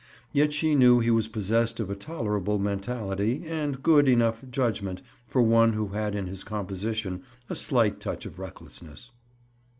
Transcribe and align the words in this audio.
Yet 0.33 0.51
she 0.51 0.73
knew 0.73 0.99
he 0.99 1.11
was 1.11 1.27
possessed 1.27 1.79
of 1.79 1.91
a 1.91 1.95
tolerable 1.95 2.57
mentality 2.57 3.43
and 3.45 3.75
a 3.75 3.77
good 3.77 4.09
enough 4.09 4.43
judgment 4.49 5.03
for 5.27 5.43
one 5.43 5.73
who 5.73 5.89
had 5.89 6.15
in 6.15 6.25
his 6.25 6.43
composition 6.43 7.21
a 7.51 7.55
slight 7.55 7.99
touch 7.99 8.25
of 8.25 8.39
recklessness. 8.39 9.11